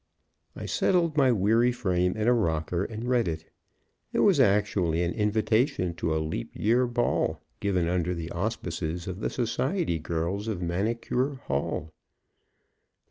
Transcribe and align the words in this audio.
I 0.55 0.65
settled 0.65 1.15
my 1.15 1.31
weary 1.31 1.71
frame 1.71 2.17
in 2.17 2.27
a 2.27 2.33
rocker 2.33 2.83
and 2.83 3.07
read 3.07 3.27
it. 3.27 3.45
It 4.11 4.21
was 4.21 4.39
actually 4.39 5.03
an 5.03 5.13
invitation 5.13 5.93
to 5.97 6.15
a 6.15 6.17
Leap 6.17 6.49
Year 6.55 6.87
Ball, 6.87 7.39
given 7.59 7.87
under 7.87 8.15
the 8.15 8.31
auspices 8.31 9.05
of 9.05 9.19
the 9.19 9.29
society 9.29 9.99
girls 9.99 10.47
of 10.47 10.59
Manicure 10.59 11.35
Hall. 11.45 11.93